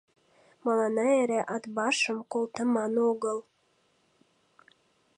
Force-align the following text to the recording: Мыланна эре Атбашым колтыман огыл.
Мыланна 0.65 1.05
эре 1.21 1.41
Атбашым 1.55 2.17
колтыман 2.31 2.93
огыл. 3.09 3.37